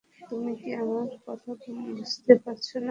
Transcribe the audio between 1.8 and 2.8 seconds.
বুঝতে পারছ না?